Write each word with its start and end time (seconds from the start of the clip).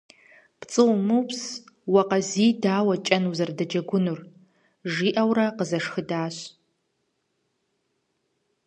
«ПцӀы 0.59 0.83
умыупс, 0.93 1.41
уэ 1.91 2.03
Къазий 2.09 2.51
дауэ 2.63 2.95
кӀэн 3.05 3.23
узэрыдэджэгуныр?»- 3.31 4.19
жиӀэурэ 4.91 5.45
къызэшхыдащ. 5.57 6.35